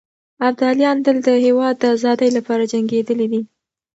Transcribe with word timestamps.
ابداليان 0.47 0.97
تل 1.05 1.17
د 1.27 1.29
هېواد 1.45 1.75
د 1.79 1.83
ازادۍ 1.95 2.29
لپاره 2.37 2.69
جنګېدلي 2.73 3.27
دي. 3.31 3.41